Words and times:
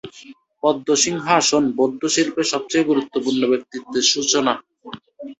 পদ্ম 0.63 0.87
সিংহাসন 1.03 1.63
বৌদ্ধ 1.77 2.01
শিল্পের 2.15 2.47
সবচেয়ে 2.53 2.87
গুরুত্বপূর্ণ 2.89 3.41
ব্যক্তিত্বের 3.51 4.05
সূচনা। 4.13 4.53